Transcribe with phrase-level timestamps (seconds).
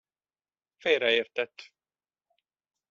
[0.77, 1.71] Félreértett.